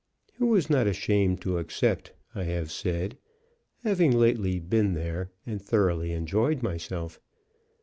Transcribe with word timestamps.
Who 0.37 0.55
is 0.55 0.67
not 0.67 0.87
ashamed 0.87 1.41
to 1.41 1.59
accept, 1.59 2.11
I 2.33 2.45
have 2.45 2.71
said, 2.71 3.19
having 3.83 4.17
lately 4.17 4.57
been 4.57 4.95
there 4.95 5.29
and 5.45 5.61
thoroughly 5.61 6.11
enjoyed 6.11 6.63
myself? 6.63 7.19